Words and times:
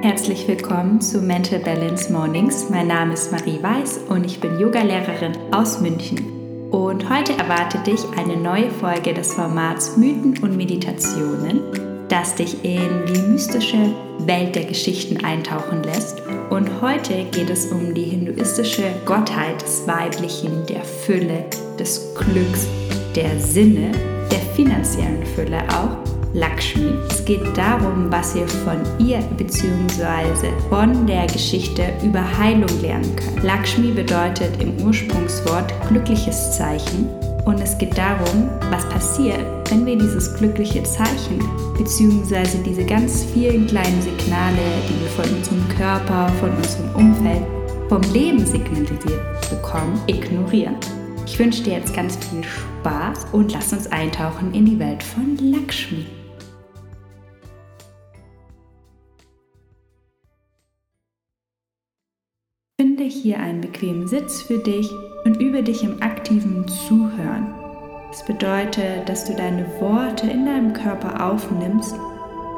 Herzlich 0.00 0.46
willkommen 0.46 1.00
zu 1.00 1.20
Mental 1.20 1.58
Balance 1.58 2.12
Mornings. 2.12 2.70
Mein 2.70 2.86
Name 2.86 3.14
ist 3.14 3.32
Marie 3.32 3.60
Weiß 3.60 3.98
und 4.08 4.24
ich 4.24 4.38
bin 4.38 4.60
Yogalehrerin 4.60 5.32
aus 5.50 5.80
München. 5.80 6.70
Und 6.70 7.10
heute 7.10 7.32
erwartet 7.32 7.84
dich 7.84 8.00
eine 8.16 8.36
neue 8.36 8.70
Folge 8.70 9.12
des 9.12 9.34
Formats 9.34 9.96
Mythen 9.96 10.38
und 10.40 10.56
Meditationen, 10.56 11.60
das 12.08 12.36
dich 12.36 12.62
in 12.62 13.06
die 13.06 13.20
mystische 13.22 13.92
Welt 14.20 14.54
der 14.54 14.66
Geschichten 14.66 15.24
eintauchen 15.24 15.82
lässt. 15.82 16.22
Und 16.50 16.80
heute 16.80 17.24
geht 17.32 17.50
es 17.50 17.66
um 17.72 17.92
die 17.92 18.04
hinduistische 18.04 18.84
Gottheit 19.04 19.60
des 19.62 19.84
Weiblichen, 19.88 20.64
der 20.66 20.84
Fülle, 20.84 21.44
des 21.76 22.14
Glücks, 22.14 22.68
der 23.16 23.36
Sinne, 23.40 23.90
der 24.30 24.38
finanziellen 24.54 25.26
Fülle 25.34 25.58
auch 25.70 26.07
Lakshmi. 26.34 26.92
Es 27.10 27.24
geht 27.24 27.56
darum, 27.56 28.10
was 28.10 28.34
wir 28.34 28.46
von 28.46 28.78
ihr 28.98 29.18
bzw. 29.36 30.50
von 30.68 31.06
der 31.06 31.26
Geschichte 31.26 31.84
über 32.04 32.22
Heilung 32.38 32.68
lernen 32.82 33.16
können. 33.16 33.42
Lakshmi 33.42 33.92
bedeutet 33.92 34.62
im 34.62 34.78
Ursprungswort 34.84 35.72
glückliches 35.88 36.56
Zeichen 36.56 37.08
und 37.44 37.60
es 37.60 37.78
geht 37.78 37.96
darum, 37.96 38.50
was 38.70 38.86
passiert, 38.90 39.40
wenn 39.70 39.86
wir 39.86 39.96
dieses 39.96 40.34
glückliche 40.36 40.82
Zeichen 40.82 41.38
bzw. 41.78 42.62
diese 42.64 42.84
ganz 42.84 43.24
vielen 43.32 43.66
kleinen 43.66 44.02
Signale, 44.02 44.58
die 44.86 45.00
wir 45.00 45.08
von 45.08 45.34
unserem 45.34 45.68
Körper, 45.70 46.28
von 46.40 46.50
unserem 46.50 46.94
Umfeld, 46.94 47.42
vom 47.88 48.02
Leben 48.12 48.44
signalisiert 48.44 49.22
bekommen, 49.48 49.98
ignorieren. 50.06 50.76
Ich 51.24 51.38
wünsche 51.38 51.62
dir 51.62 51.74
jetzt 51.74 51.94
ganz 51.94 52.16
viel 52.16 52.42
Spaß 52.44 53.28
und 53.32 53.52
lass 53.52 53.72
uns 53.72 53.86
eintauchen 53.86 54.52
in 54.52 54.66
die 54.66 54.78
Welt 54.78 55.02
von 55.02 55.38
Lakshmi. 55.40 56.17
Finde 62.98 63.14
hier 63.14 63.38
einen 63.38 63.60
bequemen 63.60 64.08
Sitz 64.08 64.42
für 64.42 64.58
dich 64.58 64.90
und 65.24 65.40
übe 65.40 65.62
dich 65.62 65.84
im 65.84 66.02
aktiven 66.02 66.66
Zuhören. 66.66 67.54
Das 68.10 68.24
bedeutet, 68.24 69.08
dass 69.08 69.24
du 69.24 69.34
deine 69.34 69.64
Worte 69.78 70.26
in 70.26 70.46
deinem 70.46 70.72
Körper 70.72 71.30
aufnimmst, 71.30 71.94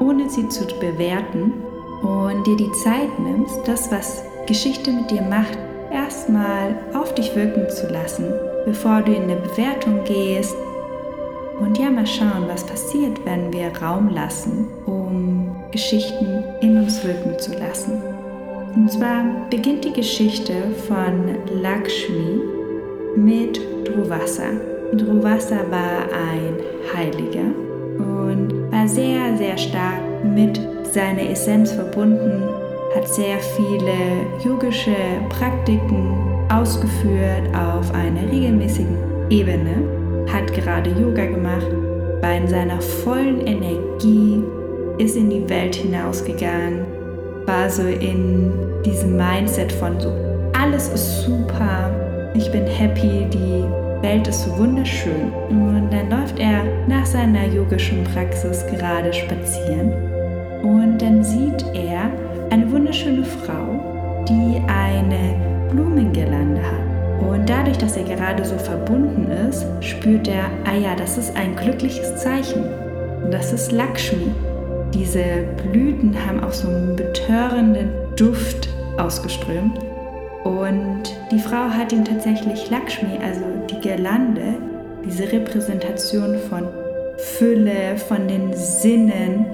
ohne 0.00 0.30
sie 0.30 0.48
zu 0.48 0.64
bewerten 0.80 1.52
und 2.00 2.47
dir 2.47 2.56
die 2.56 2.72
Zeit 2.82 3.19
nimmst, 3.19 3.60
das, 3.66 3.92
was 3.92 4.22
Geschichte 4.47 4.91
mit 4.91 5.10
dir 5.10 5.20
macht, 5.20 5.58
erstmal 5.92 6.75
auf 6.94 7.14
dich 7.14 7.36
wirken 7.36 7.69
zu 7.69 7.88
lassen, 7.92 8.25
bevor 8.64 9.02
du 9.02 9.12
in 9.12 9.25
eine 9.25 9.36
Bewertung 9.36 10.04
gehst. 10.04 10.56
Und 11.60 11.78
ja, 11.78 11.91
mal 11.91 12.06
schauen, 12.06 12.48
was 12.48 12.64
passiert, 12.64 13.27
wenn 13.27 13.52
wir 13.52 13.77
Raum 13.82 14.08
lassen, 14.08 14.69
um 14.86 15.54
Geschichten 15.70 16.44
in 16.62 16.78
uns 16.78 17.04
wirken 17.04 17.38
zu 17.38 17.52
lassen. 17.58 18.19
Und 18.74 18.90
zwar 18.90 19.24
beginnt 19.50 19.84
die 19.84 19.92
Geschichte 19.92 20.52
von 20.86 21.34
Lakshmi 21.60 22.40
mit 23.16 23.60
Druvasa. 23.84 24.44
Druvasa 24.92 25.58
war 25.70 26.04
ein 26.12 26.54
Heiliger 26.94 27.50
und 27.98 28.70
war 28.70 28.86
sehr, 28.86 29.36
sehr 29.36 29.58
stark 29.58 30.00
mit 30.24 30.60
seiner 30.92 31.28
Essenz 31.30 31.72
verbunden, 31.72 32.42
hat 32.94 33.08
sehr 33.08 33.38
viele 33.38 34.44
yogische 34.44 34.96
Praktiken 35.28 36.14
ausgeführt 36.48 37.54
auf 37.54 37.92
einer 37.92 38.30
regelmäßigen 38.30 38.96
Ebene, 39.30 40.26
hat 40.32 40.52
gerade 40.52 40.91
Yoga 40.91 41.26
gemacht, 41.26 41.66
war 42.20 42.36
in 42.36 42.48
seiner 42.48 42.80
vollen 42.80 43.41
Energie, 43.46 44.42
ist 44.98 45.16
in 45.16 45.30
die 45.30 45.48
Welt 45.48 45.74
hinausgegangen 45.74 46.89
war 47.50 47.68
so 47.68 47.82
in 47.82 48.52
diesem 48.84 49.16
Mindset 49.16 49.72
von 49.72 49.98
so, 49.98 50.12
alles 50.56 50.88
ist 50.90 51.22
super, 51.22 51.90
ich 52.32 52.48
bin 52.52 52.64
happy, 52.64 53.26
die 53.32 53.64
Welt 54.02 54.28
ist 54.28 54.44
so 54.44 54.56
wunderschön. 54.56 55.32
Und 55.48 55.91
dann 55.91 56.10
läuft 56.10 56.38
er 56.38 56.62
nach 56.86 57.04
seiner 57.04 57.47
yogischen 57.48 58.04
Praxis 58.04 58.64
gerade 58.69 59.12
spazieren 59.12 59.92
und 60.62 60.98
dann 61.02 61.25
sieht 61.25 61.64
er 61.75 62.10
eine 62.50 62.70
wunderschöne 62.70 63.25
Frau, 63.25 64.25
die 64.28 64.62
eine 64.69 65.34
Blumengirlande 65.72 66.62
hat. 66.62 67.28
Und 67.28 67.50
dadurch, 67.50 67.78
dass 67.78 67.96
er 67.96 68.04
gerade 68.04 68.44
so 68.44 68.56
verbunden 68.58 69.26
ist, 69.48 69.66
spürt 69.80 70.28
er, 70.28 70.44
ah 70.64 70.76
ja, 70.76 70.94
das 70.94 71.19
ist 71.19 71.36
ein 71.36 71.56
glückliches 71.56 72.14
Zeichen. 72.16 72.62
Das 73.32 73.52
ist 73.52 73.72
Lakshmi. 73.72 74.32
Diese 74.94 75.44
Blüten 75.62 76.14
haben 76.26 76.42
auch 76.42 76.52
so 76.52 76.68
einen 76.68 76.96
betörenden 76.96 77.90
Duft 78.16 78.68
ausgeströmt. 78.98 79.78
Und 80.44 81.02
die 81.30 81.38
Frau 81.38 81.68
hat 81.68 81.92
ihm 81.92 82.04
tatsächlich 82.04 82.70
Lakshmi, 82.70 83.18
also 83.22 83.42
die 83.70 83.80
Girlande, 83.80 84.54
diese 85.04 85.30
Repräsentation 85.30 86.36
von 86.48 86.68
Fülle, 87.16 87.96
von 88.08 88.26
den 88.26 88.52
Sinnen, 88.54 89.46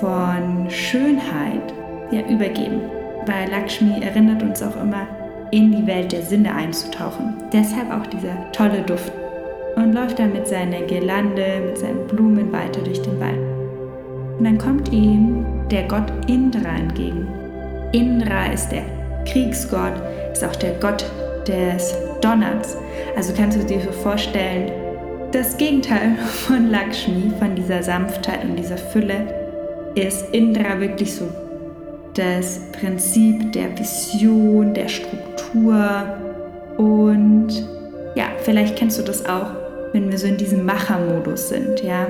von 0.00 0.70
Schönheit, 0.70 1.72
ja, 2.10 2.20
übergeben. 2.28 2.80
Weil 3.26 3.50
Lakshmi 3.50 4.00
erinnert 4.00 4.42
uns 4.42 4.62
auch 4.62 4.76
immer, 4.80 5.06
in 5.50 5.72
die 5.72 5.86
Welt 5.86 6.12
der 6.12 6.22
Sinne 6.22 6.54
einzutauchen. 6.54 7.34
Deshalb 7.52 7.90
auch 7.92 8.06
dieser 8.06 8.50
tolle 8.52 8.82
Duft. 8.82 9.12
Und 9.76 9.92
läuft 9.92 10.18
dann 10.18 10.32
mit 10.32 10.46
seiner 10.46 10.80
Girlande, 10.82 11.44
mit 11.66 11.78
seinen 11.78 12.06
Blumen 12.06 12.52
weiter 12.52 12.80
durch 12.80 13.00
den 13.02 13.20
Wald. 13.20 13.57
Und 14.38 14.44
dann 14.44 14.58
kommt 14.58 14.92
ihm 14.92 15.44
der 15.68 15.88
Gott 15.88 16.12
Indra 16.28 16.76
entgegen. 16.76 17.26
Indra 17.92 18.52
ist 18.52 18.68
der 18.68 18.84
Kriegsgott, 19.26 19.94
ist 20.32 20.44
auch 20.44 20.54
der 20.56 20.74
Gott 20.74 21.04
des 21.46 21.94
Donners. 22.20 22.76
Also 23.16 23.32
kannst 23.36 23.58
du 23.58 23.64
dir 23.64 23.80
vorstellen, 23.80 24.70
das 25.32 25.56
Gegenteil 25.56 26.14
von 26.46 26.70
Lakshmi, 26.70 27.32
von 27.38 27.56
dieser 27.56 27.82
Sanftheit 27.82 28.44
und 28.44 28.56
dieser 28.56 28.78
Fülle, 28.78 29.26
ist 29.94 30.32
Indra 30.32 30.78
wirklich 30.78 31.14
so 31.14 31.24
das 32.14 32.60
Prinzip 32.72 33.52
der 33.52 33.76
Vision, 33.76 34.72
der 34.72 34.88
Struktur. 34.88 36.04
Und 36.76 37.48
ja, 38.14 38.26
vielleicht 38.42 38.76
kennst 38.76 38.98
du 38.98 39.02
das 39.02 39.26
auch, 39.26 39.50
wenn 39.92 40.10
wir 40.10 40.18
so 40.18 40.28
in 40.28 40.36
diesem 40.36 40.64
Machermodus 40.64 41.48
sind, 41.48 41.82
ja 41.82 42.06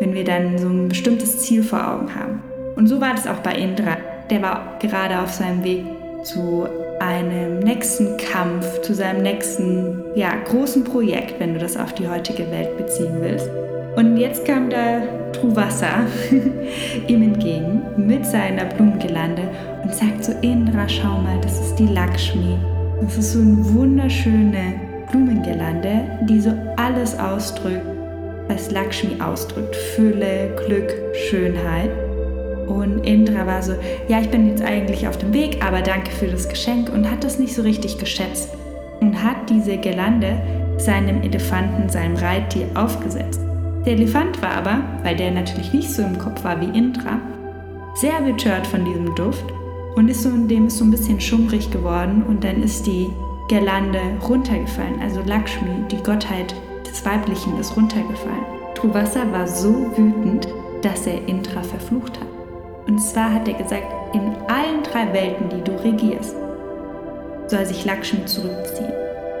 wenn 0.00 0.14
wir 0.14 0.24
dann 0.24 0.58
so 0.58 0.66
ein 0.66 0.88
bestimmtes 0.88 1.38
Ziel 1.38 1.62
vor 1.62 1.86
Augen 1.86 2.14
haben. 2.14 2.42
Und 2.74 2.88
so 2.88 3.00
war 3.00 3.14
das 3.14 3.26
auch 3.26 3.38
bei 3.38 3.52
Indra. 3.52 3.98
Der 4.30 4.42
war 4.42 4.78
gerade 4.80 5.20
auf 5.20 5.32
seinem 5.32 5.62
Weg 5.62 5.84
zu 6.24 6.66
einem 7.00 7.60
nächsten 7.60 8.16
Kampf, 8.16 8.82
zu 8.82 8.94
seinem 8.94 9.22
nächsten 9.22 10.02
ja, 10.14 10.34
großen 10.44 10.84
Projekt, 10.84 11.38
wenn 11.38 11.54
du 11.54 11.60
das 11.60 11.76
auf 11.76 11.94
die 11.94 12.08
heutige 12.08 12.50
Welt 12.50 12.76
beziehen 12.76 13.16
willst. 13.20 13.48
Und 13.96 14.16
jetzt 14.16 14.44
kam 14.44 14.70
da 14.70 15.02
Truvasa 15.32 16.06
ihm 17.08 17.22
entgegen 17.22 17.82
mit 17.96 18.24
seiner 18.24 18.64
Blumengelande 18.66 19.42
und 19.82 19.94
sagt 19.94 20.24
zu 20.24 20.32
Indra, 20.42 20.88
schau 20.88 21.20
mal, 21.20 21.38
das 21.42 21.60
ist 21.60 21.76
die 21.76 21.86
Lakshmi. 21.86 22.56
Das 23.00 23.16
ist 23.16 23.32
so 23.32 23.40
eine 23.40 23.74
wunderschöne 23.74 24.74
Blumengelande, 25.10 26.02
die 26.28 26.40
so 26.40 26.52
alles 26.76 27.18
ausdrückt, 27.18 27.89
was 28.50 28.70
Lakshmi 28.70 29.20
ausdrückt. 29.20 29.76
Fülle, 29.94 30.54
Glück, 30.66 30.92
Schönheit. 31.28 31.90
Und 32.66 33.06
Indra 33.06 33.46
war 33.46 33.62
so, 33.62 33.72
ja, 34.08 34.20
ich 34.20 34.28
bin 34.28 34.48
jetzt 34.48 34.62
eigentlich 34.62 35.08
auf 35.08 35.18
dem 35.18 35.32
Weg, 35.32 35.64
aber 35.64 35.82
danke 35.82 36.10
für 36.10 36.26
das 36.26 36.48
Geschenk 36.48 36.92
und 36.92 37.10
hat 37.10 37.24
das 37.24 37.38
nicht 37.38 37.54
so 37.54 37.62
richtig 37.62 37.98
geschätzt 37.98 38.50
und 39.00 39.22
hat 39.22 39.48
diese 39.48 39.76
Gelande 39.76 40.40
seinem 40.76 41.22
Elefanten, 41.22 41.88
seinem 41.88 42.16
Reittier 42.16 42.66
aufgesetzt. 42.74 43.40
Der 43.84 43.94
Elefant 43.94 44.40
war 44.42 44.52
aber, 44.52 44.82
weil 45.02 45.16
der 45.16 45.30
natürlich 45.30 45.72
nicht 45.72 45.90
so 45.90 46.02
im 46.02 46.18
Kopf 46.18 46.44
war 46.44 46.60
wie 46.60 46.78
Indra, 46.78 47.18
sehr 47.94 48.20
betört 48.20 48.66
von 48.66 48.84
diesem 48.84 49.14
Duft 49.14 49.44
und 49.96 50.08
ist 50.08 50.22
so, 50.22 50.30
dem 50.30 50.66
ist 50.66 50.78
so 50.78 50.84
ein 50.84 50.90
bisschen 50.90 51.20
schummrig 51.20 51.70
geworden 51.70 52.22
und 52.28 52.44
dann 52.44 52.62
ist 52.62 52.86
die 52.86 53.08
Girlande 53.48 54.00
runtergefallen. 54.28 55.00
Also 55.02 55.22
Lakshmi, 55.26 55.88
die 55.90 56.02
Gottheit 56.02 56.54
des 56.90 57.04
Weiblichen 57.04 57.58
ist 57.58 57.76
runtergefallen. 57.76 58.44
Truvasa 58.74 59.30
war 59.32 59.46
so 59.46 59.96
wütend, 59.96 60.48
dass 60.82 61.06
er 61.06 61.26
Indra 61.28 61.62
verflucht 61.62 62.18
hat. 62.18 62.26
Und 62.86 62.98
zwar 62.98 63.32
hat 63.32 63.46
er 63.46 63.54
gesagt, 63.54 63.86
in 64.14 64.34
allen 64.48 64.82
drei 64.82 65.12
Welten, 65.12 65.48
die 65.48 65.62
du 65.62 65.72
regierst, 65.82 66.34
soll 67.46 67.66
sich 67.66 67.84
Lakshmi 67.84 68.24
zurückziehen. 68.24 68.92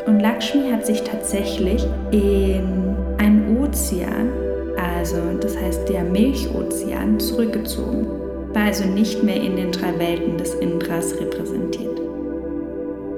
Und 0.06 0.20
Lakshmi 0.20 0.70
hat 0.70 0.86
sich 0.86 1.02
tatsächlich 1.02 1.84
in 2.10 2.96
einen 3.18 3.58
Ozean, 3.60 4.30
also 4.76 5.16
das 5.40 5.56
heißt 5.56 5.88
der 5.88 6.04
Milchozean, 6.04 7.18
zurückgezogen, 7.18 8.06
war 8.52 8.64
also 8.64 8.84
nicht 8.84 9.22
mehr 9.22 9.40
in 9.40 9.56
den 9.56 9.72
drei 9.72 9.98
Welten 9.98 10.36
des 10.36 10.54
Indras 10.54 11.14
repräsentiert. 11.20 12.00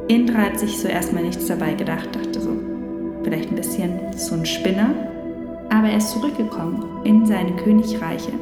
Indra 0.08 0.38
hat 0.38 0.58
sich 0.58 0.78
so 0.78 0.88
erstmal 0.88 1.22
nichts 1.22 1.46
dabei 1.46 1.74
gedacht, 1.74 2.08
dachte 2.14 2.40
so, 2.40 2.71
vielleicht 3.22 3.50
ein 3.50 3.56
bisschen 3.56 4.00
so 4.16 4.34
ein 4.34 4.46
Spinner, 4.46 4.90
aber 5.70 5.88
er 5.88 5.98
ist 5.98 6.10
zurückgekommen 6.10 6.84
in 7.04 7.26
seine 7.26 7.52
Königreiche. 7.52 8.32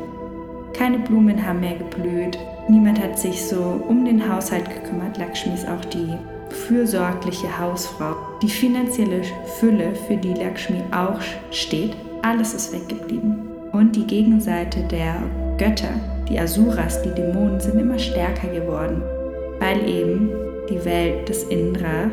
Keine 0.73 0.99
Blumen 0.99 1.45
haben 1.45 1.61
mehr 1.61 1.77
geblüht, 1.77 2.39
Niemand 2.71 3.03
hat 3.03 3.19
sich 3.19 3.45
so 3.45 3.83
um 3.89 4.05
den 4.05 4.33
Haushalt 4.33 4.71
gekümmert. 4.71 5.19
Lakshmi 5.19 5.55
ist 5.55 5.69
auch 5.69 5.85
die 5.87 6.15
fürsorgliche 6.51 7.59
Hausfrau. 7.59 8.15
Die 8.41 8.49
finanzielle 8.49 9.23
Fülle, 9.59 9.93
für 10.07 10.17
die 10.17 10.35
Lakshmi 10.35 10.81
auch 10.93 11.19
steht, 11.51 11.97
alles 12.23 12.55
ist 12.55 12.73
weggeblieben. 12.73 13.49
Und 13.73 13.97
die 13.97 14.07
Gegenseite 14.07 14.85
der 14.85 15.17
Götter, 15.59 15.91
die 16.29 16.39
Asuras, 16.39 17.03
die 17.03 17.11
Dämonen, 17.11 17.59
sind 17.59 17.81
immer 17.81 17.99
stärker 17.99 18.47
geworden, 18.47 19.03
weil 19.59 19.89
eben 19.89 20.31
die 20.69 20.85
Welt 20.85 21.29
des 21.29 21.43
Indra 21.45 22.09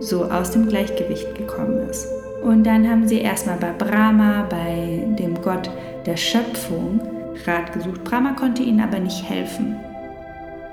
so 0.00 0.24
aus 0.24 0.50
dem 0.50 0.68
Gleichgewicht 0.68 1.34
gekommen 1.34 1.88
ist. 1.88 2.08
Und 2.42 2.64
dann 2.64 2.88
haben 2.88 3.08
sie 3.08 3.20
erstmal 3.20 3.56
bei 3.56 3.72
Brahma, 3.72 4.46
bei 4.48 5.04
dem 5.18 5.40
Gott 5.42 5.70
der 6.04 6.16
Schöpfung, 6.16 7.00
Rat 7.46 7.72
gesucht. 7.72 8.04
Brahma 8.04 8.32
konnte 8.32 8.62
ihnen 8.62 8.80
aber 8.80 8.98
nicht 8.98 9.28
helfen, 9.28 9.76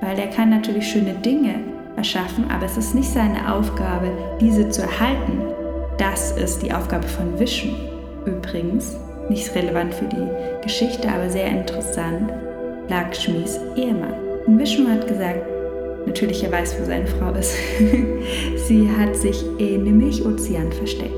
weil 0.00 0.18
er 0.18 0.28
kann 0.28 0.50
natürlich 0.50 0.86
schöne 0.86 1.14
Dinge 1.14 1.56
erschaffen, 1.96 2.50
aber 2.50 2.66
es 2.66 2.76
ist 2.76 2.94
nicht 2.94 3.10
seine 3.10 3.52
Aufgabe, 3.52 4.10
diese 4.40 4.68
zu 4.68 4.82
erhalten. 4.82 5.42
Das 5.98 6.32
ist 6.32 6.62
die 6.62 6.72
Aufgabe 6.72 7.06
von 7.06 7.38
Vishnu. 7.38 7.72
Übrigens, 8.24 8.96
nicht 9.28 9.54
relevant 9.54 9.94
für 9.94 10.06
die 10.06 10.62
Geschichte, 10.62 11.08
aber 11.08 11.28
sehr 11.30 11.46
interessant, 11.46 12.32
Lakshmis 12.88 13.58
Ehemann. 13.76 14.14
Und 14.46 14.58
Vishnu 14.58 14.88
hat 14.88 15.06
gesagt, 15.06 15.42
natürlich 16.06 16.42
er 16.44 16.52
weiß, 16.52 16.76
wo 16.80 16.84
seine 16.84 17.06
Frau 17.06 17.32
ist, 17.32 17.54
sie 18.68 18.88
hat 18.90 19.16
sich 19.16 19.44
in 19.58 19.84
dem 19.84 19.98
Milchozean 19.98 20.72
versteckt. 20.72 21.14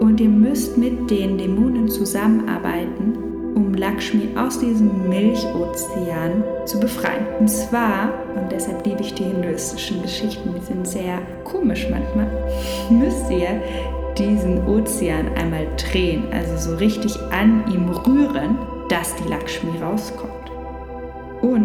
Und 0.00 0.20
ihr 0.20 0.28
müsst 0.28 0.76
mit 0.76 1.10
den 1.10 1.38
Dämonen 1.38 1.88
zusammenarbeiten, 1.88 3.16
um 3.54 3.74
Lakshmi 3.74 4.28
aus 4.36 4.58
diesem 4.58 5.08
Milchozean 5.08 6.42
zu 6.64 6.80
befreien. 6.80 7.26
Und 7.38 7.48
zwar, 7.48 8.12
und 8.34 8.50
deshalb 8.50 8.84
liebe 8.86 9.02
ich 9.02 9.14
die 9.14 9.24
hinduistischen 9.24 10.02
Geschichten, 10.02 10.54
die 10.56 10.64
sind 10.64 10.86
sehr 10.86 11.18
komisch 11.44 11.86
manchmal, 11.90 12.26
müsst 12.90 13.30
ihr 13.30 13.60
diesen 14.18 14.66
Ozean 14.66 15.28
einmal 15.36 15.66
drehen, 15.76 16.24
also 16.32 16.70
so 16.70 16.76
richtig 16.76 17.18
an 17.30 17.64
ihm 17.72 17.88
rühren, 17.88 18.58
dass 18.88 19.14
die 19.16 19.28
Lakshmi 19.28 19.70
rauskommt. 19.80 20.31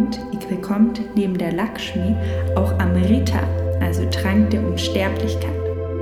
Und 0.07 0.19
ihr 0.31 0.57
bekommt 0.57 1.01
neben 1.15 1.38
der 1.38 1.51
Lakshmi 1.51 2.15
auch 2.56 2.71
Amrita, 2.80 3.39
also 3.81 4.06
Trank 4.09 4.51
der 4.51 4.65
Unsterblichkeit. 4.65 5.51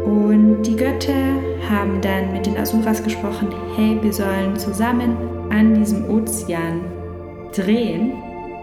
Und 0.06 0.62
die 0.62 0.75
Götter 0.75 1.34
haben 1.68 2.00
dann 2.02 2.31
mit 2.31 2.46
den 2.46 2.56
Asuras 2.56 3.04
gesprochen, 3.04 3.48
hey, 3.75 3.98
wir 4.02 4.13
sollen 4.13 4.56
zusammen 4.57 5.18
an 5.50 5.74
diesem 5.74 6.07
Ozean 6.07 6.81
drehen 7.56 8.13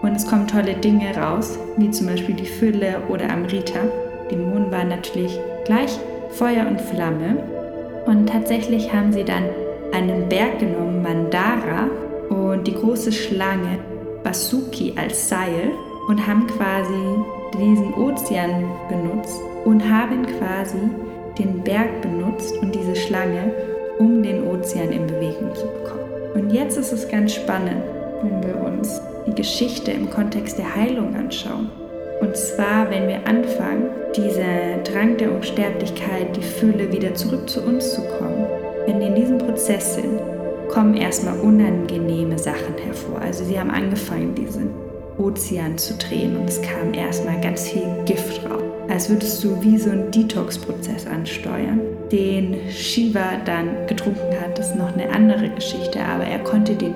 und 0.01 0.15
es 0.15 0.25
kommen 0.25 0.47
tolle 0.47 0.75
Dinge 0.75 1.13
raus, 1.17 1.59
wie 1.75 1.91
zum 1.91 2.07
Beispiel 2.07 2.35
die 2.35 2.45
Fülle 2.45 3.01
oder 3.09 3.29
Amrita. 3.29 3.79
Die 4.31 4.37
Mond 4.37 4.71
waren 4.71 4.87
natürlich 4.87 5.37
gleich 5.65 5.99
Feuer 6.29 6.65
und 6.67 6.79
Flamme. 6.79 7.37
Und 8.05 8.29
tatsächlich 8.29 8.93
haben 8.93 9.11
sie 9.11 9.25
dann 9.25 9.43
einen 9.91 10.29
Berg 10.29 10.59
genommen, 10.59 11.01
Mandara, 11.01 11.89
und 12.29 12.65
die 12.65 12.73
große 12.73 13.11
Schlange 13.11 13.79
Basuki 14.23 14.93
als 14.95 15.29
Seil 15.29 15.71
und 16.07 16.25
haben 16.25 16.47
quasi 16.47 16.93
diesen 17.57 17.93
Ozean 17.93 18.65
benutzt 18.89 19.39
und 19.65 19.83
haben 19.87 20.25
quasi 20.37 20.77
den 21.37 21.63
Berg 21.63 22.01
benutzt 22.01 22.57
und 22.61 22.73
diese 22.73 22.95
Schlange, 22.95 23.51
um 23.99 24.21
den 24.21 24.47
Ozean 24.47 24.91
in 24.91 25.07
Bewegung 25.07 25.53
zu 25.55 25.65
bekommen. 25.67 26.03
Und 26.35 26.51
jetzt 26.51 26.77
ist 26.77 26.91
es 26.91 27.07
ganz 27.07 27.33
spannend, 27.33 27.83
wenn 28.23 28.43
wir 28.43 28.61
uns 28.61 29.01
die 29.27 29.35
Geschichte 29.35 29.91
im 29.91 30.09
Kontext 30.09 30.57
der 30.57 30.75
Heilung 30.75 31.15
anschauen. 31.15 31.69
Und 32.21 32.35
zwar, 32.35 32.89
wenn 32.89 33.07
wir 33.07 33.27
anfangen, 33.27 33.89
dieser 34.15 34.77
Drang 34.83 35.17
der 35.17 35.33
Unsterblichkeit, 35.33 36.35
die 36.35 36.41
Fülle 36.41 36.91
wieder 36.91 37.13
zurück 37.15 37.49
zu 37.49 37.61
uns 37.61 37.93
zu 37.93 38.01
kommen, 38.17 38.45
wenn 38.85 38.99
wir 38.99 39.07
in 39.07 39.15
diesem 39.15 39.37
Prozess 39.37 39.95
sind, 39.95 40.19
kommen 40.73 40.95
erstmal 40.95 41.39
unangenehme 41.39 42.39
Sachen 42.39 42.75
hervor. 42.83 43.21
Also 43.21 43.45
sie 43.45 43.59
haben 43.59 43.69
angefangen, 43.69 44.33
diesen 44.33 44.69
Ozean 45.19 45.77
zu 45.77 45.93
drehen 45.93 46.35
und 46.35 46.49
es 46.49 46.59
kam 46.63 46.95
erstmal 46.95 47.39
ganz 47.41 47.69
viel 47.69 47.85
Gift 48.05 48.43
raus. 48.49 48.63
Als 48.89 49.07
würdest 49.07 49.43
du 49.43 49.61
wie 49.61 49.77
so 49.77 49.91
einen 49.91 50.09
Detox-Prozess 50.09 51.05
ansteuern, 51.05 51.79
den 52.11 52.55
Shiva 52.71 53.37
dann 53.45 53.85
getrunken 53.87 54.35
hat. 54.41 54.57
Ist 54.57 54.75
noch 54.75 54.93
eine 54.93 55.09
andere 55.11 55.49
Geschichte, 55.49 56.03
aber 56.03 56.23
er 56.23 56.39
konnte 56.39 56.75
den 56.75 56.95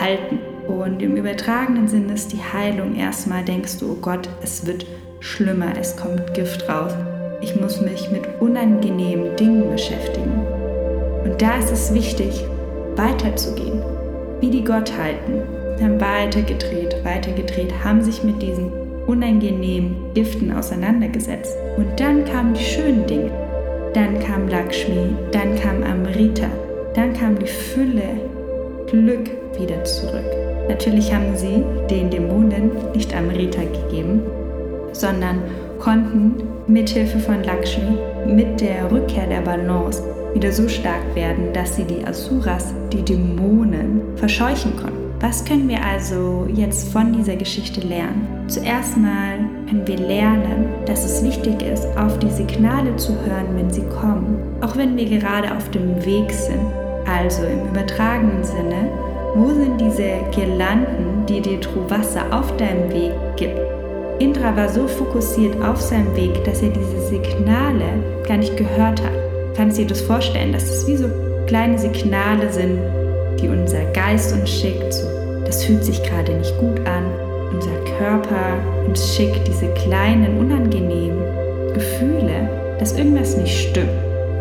halten. 0.00 0.38
Und 0.66 1.02
im 1.02 1.16
übertragenen 1.16 1.88
Sinne 1.88 2.14
ist 2.14 2.32
die 2.32 2.42
Heilung 2.42 2.96
erstmal, 2.96 3.44
denkst 3.44 3.78
du, 3.80 3.92
oh 3.92 3.98
Gott, 4.00 4.30
es 4.42 4.66
wird 4.66 4.86
schlimmer, 5.20 5.74
es 5.78 5.94
kommt 5.94 6.32
Gift 6.32 6.66
raus. 6.68 6.92
Ich 7.42 7.54
muss 7.60 7.82
mich 7.82 8.10
mit 8.10 8.22
unangenehmen 8.40 9.36
Dingen 9.36 9.70
beschäftigen. 9.70 10.46
Und 11.24 11.40
da 11.40 11.58
ist 11.58 11.70
es 11.70 11.92
wichtig, 11.92 12.44
weiterzugehen, 13.00 13.82
wie 14.40 14.50
die 14.50 14.64
Gottheiten. 14.64 15.42
Haben 15.80 16.00
weitergedreht, 16.00 16.94
weitergedreht, 17.04 17.72
haben 17.82 18.02
sich 18.02 18.22
mit 18.22 18.42
diesen 18.42 18.70
unangenehmen 19.06 19.96
Giften 20.14 20.52
auseinandergesetzt. 20.52 21.56
Und 21.78 21.98
dann 21.98 22.24
kamen 22.26 22.52
die 22.52 22.64
schönen 22.64 23.06
Dinge. 23.06 23.30
Dann 23.94 24.20
kam 24.20 24.46
Lakshmi, 24.48 25.14
dann 25.32 25.56
kam 25.56 25.82
Amrita, 25.82 26.46
dann 26.94 27.12
kam 27.14 27.38
die 27.38 27.46
Fülle, 27.46 28.20
Glück 28.88 29.30
wieder 29.58 29.82
zurück. 29.84 30.24
Natürlich 30.68 31.12
haben 31.12 31.34
sie 31.34 31.64
den 31.90 32.10
Dämonen 32.10 32.70
nicht 32.94 33.14
Amrita 33.16 33.62
gegeben, 33.62 34.22
sondern 34.92 35.42
konnten 35.80 36.34
mithilfe 36.68 37.18
von 37.18 37.42
Lakshmi 37.42 37.96
mit 38.26 38.60
der 38.60 38.90
Rückkehr 38.90 39.26
der 39.26 39.40
Balance 39.40 40.02
wieder 40.34 40.52
so 40.52 40.68
stark 40.68 41.14
werden, 41.14 41.52
dass 41.52 41.76
sie 41.76 41.84
die 41.84 42.04
Asuras, 42.06 42.72
die 42.92 43.02
Dämonen, 43.02 44.00
verscheuchen 44.16 44.76
konnten. 44.76 45.00
Was 45.20 45.44
können 45.44 45.68
wir 45.68 45.84
also 45.84 46.46
jetzt 46.54 46.90
von 46.92 47.12
dieser 47.12 47.36
Geschichte 47.36 47.80
lernen? 47.80 48.26
Zuerst 48.46 48.96
mal 48.96 49.38
können 49.68 49.86
wir 49.86 49.98
lernen, 49.98 50.68
dass 50.86 51.04
es 51.04 51.22
wichtig 51.22 51.60
ist, 51.62 51.86
auf 51.98 52.18
die 52.20 52.30
Signale 52.30 52.96
zu 52.96 53.12
hören, 53.12 53.54
wenn 53.54 53.70
sie 53.70 53.84
kommen. 54.00 54.38
Auch 54.62 54.76
wenn 54.76 54.96
wir 54.96 55.06
gerade 55.06 55.54
auf 55.54 55.70
dem 55.72 56.02
Weg 56.06 56.32
sind, 56.32 56.64
also 57.06 57.42
im 57.42 57.68
übertragenen 57.68 58.42
Sinne, 58.42 58.88
wo 59.34 59.48
sind 59.48 59.78
diese 59.80 60.08
Girlanden, 60.34 61.26
die 61.28 61.40
dir 61.40 61.60
Wasser 61.88 62.22
auf 62.30 62.56
deinem 62.56 62.90
Weg 62.90 63.12
gibt? 63.36 63.79
Indra 64.20 64.54
war 64.54 64.68
so 64.68 64.86
fokussiert 64.86 65.56
auf 65.62 65.80
seinem 65.80 66.14
Weg, 66.14 66.44
dass 66.44 66.60
er 66.60 66.68
diese 66.68 67.00
Signale 67.06 67.86
gar 68.28 68.36
nicht 68.36 68.54
gehört 68.54 69.02
hat. 69.02 69.12
Kannst 69.56 69.78
du 69.78 69.82
dir 69.82 69.88
das 69.88 70.02
vorstellen, 70.02 70.52
dass 70.52 70.68
das 70.68 70.86
wie 70.86 70.96
so 70.96 71.08
kleine 71.46 71.78
Signale 71.78 72.52
sind, 72.52 72.78
die 73.40 73.48
unser 73.48 73.82
Geist 73.92 74.34
uns 74.34 74.50
schickt? 74.50 74.92
So, 74.92 75.06
das 75.46 75.64
fühlt 75.64 75.82
sich 75.82 76.02
gerade 76.02 76.34
nicht 76.34 76.54
gut 76.58 76.86
an. 76.86 77.04
Unser 77.50 77.72
Körper 77.98 78.58
uns 78.86 79.16
schickt 79.16 79.48
diese 79.48 79.68
kleinen, 79.68 80.38
unangenehmen 80.38 81.22
Gefühle, 81.72 82.76
dass 82.78 82.98
irgendwas 82.98 83.38
nicht 83.38 83.70
stimmt, 83.70 83.88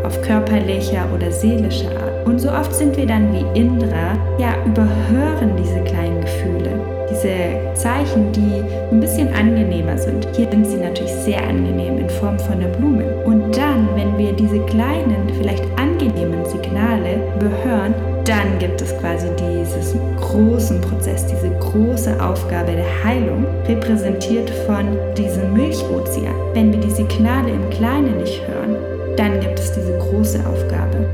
auf 0.04 0.22
körperlicher 0.24 1.08
oder 1.16 1.32
seelischer 1.32 1.92
Art. 1.92 2.28
Und 2.28 2.40
so 2.40 2.52
oft 2.52 2.76
sind 2.76 2.98
wir 2.98 3.06
dann 3.06 3.32
wie 3.32 3.58
Indra, 3.58 4.18
ja, 4.40 4.56
überhören 4.66 5.56
diese 5.58 5.80
kleinen 5.86 6.20
Gefühle 6.20 6.99
diese 7.10 7.74
Zeichen, 7.76 8.32
die 8.32 8.64
ein 8.92 9.00
bisschen 9.00 9.34
angenehmer 9.34 9.98
sind. 9.98 10.28
Hier 10.36 10.50
sind 10.50 10.66
sie 10.66 10.78
natürlich 10.78 11.14
sehr 11.14 11.42
angenehm 11.42 11.98
in 11.98 12.10
Form 12.10 12.38
von 12.40 12.60
der 12.60 12.68
Blume. 12.68 13.04
Und 13.26 13.56
dann, 13.58 13.88
wenn 13.96 14.18
wir 14.18 14.34
diese 14.34 14.60
kleinen, 14.66 15.30
vielleicht 15.38 15.64
angenehmen 15.80 16.46
Signale 16.46 17.20
überhören, 17.36 17.94
dann 18.26 18.60
gibt 18.60 18.82
es 18.82 18.96
quasi 18.98 19.28
diesen 19.38 20.16
großen 20.18 20.82
Prozess, 20.82 21.26
diese 21.26 21.50
große 21.60 22.22
Aufgabe 22.24 22.74
der 22.74 23.04
Heilung, 23.04 23.46
repräsentiert 23.68 24.50
von 24.68 24.86
diesem 25.18 25.54
Milchozean. 25.54 26.36
Wenn 26.54 26.72
wir 26.72 26.80
die 26.80 26.92
Signale 26.92 27.50
im 27.50 27.70
Kleinen 27.72 28.18
nicht 28.18 28.42
hören, 28.48 28.76
dann 29.16 29.40
gibt 29.40 29.60
es 29.60 29.72
diese 29.74 29.98
große 29.98 30.40
Aufgabe. 30.48 31.08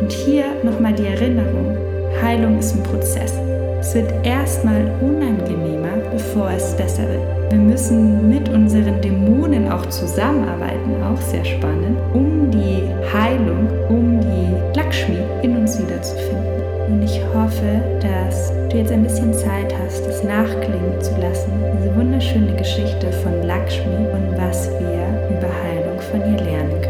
Und 0.00 0.10
hier 0.10 0.44
nochmal 0.62 0.94
die 0.94 1.06
Erinnerung, 1.06 1.76
Heilung 2.22 2.58
ist 2.58 2.74
ein 2.74 2.82
Prozess. 2.82 3.34
Es 3.88 3.94
wird 3.94 4.12
erstmal 4.22 4.84
unangenehmer, 5.00 5.96
bevor 6.12 6.50
es 6.50 6.74
besser 6.76 7.04
wird. 7.08 7.22
Wir 7.50 7.58
müssen 7.58 8.28
mit 8.28 8.46
unseren 8.50 9.00
Dämonen 9.00 9.72
auch 9.72 9.86
zusammenarbeiten, 9.86 11.02
auch 11.02 11.18
sehr 11.22 11.42
spannend, 11.42 11.96
um 12.12 12.50
die 12.50 12.82
Heilung, 13.10 13.66
um 13.88 14.20
die 14.20 14.76
Lakshmi 14.78 15.16
in 15.40 15.56
uns 15.56 15.78
wiederzufinden. 15.78 16.60
Und 16.86 17.02
ich 17.02 17.18
hoffe, 17.32 17.80
dass 18.02 18.52
du 18.68 18.76
jetzt 18.76 18.92
ein 18.92 19.04
bisschen 19.04 19.32
Zeit 19.32 19.74
hast, 19.82 20.04
es 20.04 20.22
nachklingen 20.22 21.00
zu 21.00 21.12
lassen, 21.18 21.50
diese 21.78 21.96
wunderschöne 21.96 22.56
Geschichte 22.56 23.10
von 23.22 23.42
Lakshmi 23.46 24.06
und 24.12 24.36
was 24.36 24.68
wir 24.68 25.34
über 25.34 25.48
Heilung 25.64 25.98
von 26.12 26.20
ihr 26.30 26.44
lernen 26.44 26.78
können. 26.82 26.87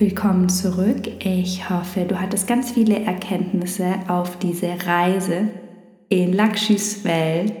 Willkommen 0.00 0.48
zurück. 0.48 1.08
Ich 1.22 1.68
hoffe, 1.68 2.06
du 2.06 2.18
hattest 2.18 2.48
ganz 2.48 2.70
viele 2.70 3.00
Erkenntnisse 3.00 3.96
auf 4.08 4.38
diese 4.38 4.74
Reise 4.86 5.50
in 6.08 6.32
Lakshis 6.32 7.04
Welt, 7.04 7.52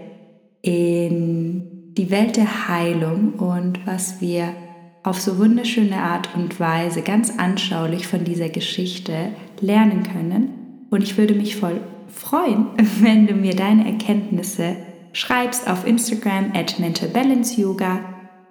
in 0.62 1.92
die 1.92 2.10
Welt 2.10 2.38
der 2.38 2.66
Heilung 2.66 3.34
und 3.34 3.86
was 3.86 4.22
wir 4.22 4.54
auf 5.02 5.20
so 5.20 5.36
wunderschöne 5.36 5.98
Art 5.98 6.34
und 6.34 6.58
Weise 6.58 7.02
ganz 7.02 7.30
anschaulich 7.36 8.06
von 8.06 8.24
dieser 8.24 8.48
Geschichte 8.48 9.32
lernen 9.60 10.02
können. 10.02 10.86
Und 10.88 11.02
ich 11.02 11.18
würde 11.18 11.34
mich 11.34 11.56
voll 11.56 11.82
freuen, 12.08 12.68
wenn 13.02 13.26
du 13.26 13.34
mir 13.34 13.54
deine 13.54 13.84
Erkenntnisse 13.84 14.76
schreibst 15.12 15.68
auf 15.68 15.86
Instagram 15.86 16.52
at 16.54 16.78
Mental 16.78 17.10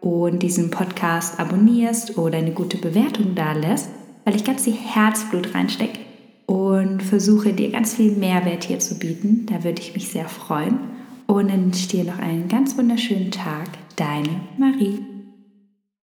und 0.02 0.40
diesen 0.40 0.72
Podcast 0.72 1.40
abonnierst 1.40 2.18
oder 2.18 2.38
eine 2.38 2.52
gute 2.52 2.78
Bewertung 2.78 3.36
da 3.36 3.54
lässt, 3.54 3.90
weil 4.26 4.36
ich 4.36 4.44
ganz 4.44 4.64
viel 4.64 4.74
Herzblut 4.76 5.54
reinstecke 5.54 6.00
und 6.46 7.04
versuche 7.04 7.54
dir 7.54 7.72
ganz 7.72 7.94
viel 7.94 8.12
Mehrwert 8.14 8.64
hier 8.64 8.80
zu 8.80 8.98
bieten. 8.98 9.46
Da 9.46 9.64
würde 9.64 9.82
ich 9.82 9.94
mich 9.94 10.10
sehr 10.10 10.28
freuen. 10.28 10.80
Und 11.28 11.52
dann 11.52 11.66
wünsche 11.66 11.90
dir 11.90 12.04
noch 12.06 12.18
einen 12.18 12.48
ganz 12.48 12.76
wunderschönen 12.76 13.30
Tag. 13.30 13.68
Deine 13.96 14.42
Marie. 14.58 15.09